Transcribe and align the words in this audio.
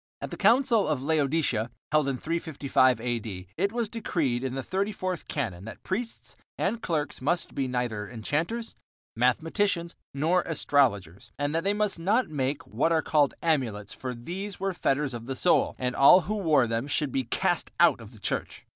At 0.19 0.31
the 0.31 0.35
Council 0.35 0.87
of 0.87 1.03
Laodicea, 1.03 1.69
held 1.91 2.07
in 2.07 2.17
355 2.17 2.99
A.D., 2.99 3.47
it 3.55 3.71
was 3.71 3.87
decreed, 3.87 4.43
in 4.43 4.55
the 4.55 4.63
thirty 4.63 4.91
fourth 4.91 5.27
canon, 5.27 5.65
that 5.65 5.83
priests 5.83 6.35
and 6.57 6.81
clerks 6.81 7.21
must 7.21 7.53
be 7.53 7.67
neither 7.67 8.07
enchanters, 8.07 8.73
mathematicians, 9.15 9.93
nor 10.11 10.41
astrologers, 10.47 11.31
and 11.37 11.53
that 11.53 11.63
they 11.63 11.73
must 11.75 11.99
not 11.99 12.29
make 12.29 12.65
"what 12.65 12.91
are 12.91 13.03
called 13.03 13.35
amulets," 13.43 13.93
for 13.93 14.15
these 14.15 14.59
were 14.59 14.73
fetters 14.73 15.13
of 15.13 15.27
the 15.27 15.35
soul, 15.35 15.75
and 15.77 15.95
all 15.95 16.21
who 16.21 16.33
wore 16.33 16.65
them 16.65 16.87
should 16.87 17.11
be 17.11 17.25
cast 17.25 17.69
out 17.79 18.01
of 18.01 18.11
the 18.11 18.19
church. 18.19 18.65